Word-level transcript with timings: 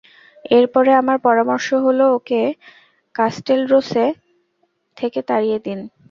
এর 0.51 0.65
পরে, 0.73 0.91
আমার 0.93 1.17
পরামর্শ 1.27 1.67
হল 1.85 1.99
ওকে 2.17 2.41
কাস্টেলরোসো 3.15 4.05
থেকে 4.97 5.19
তাড়িয়ে 5.29 5.57
দিন। 5.65 5.79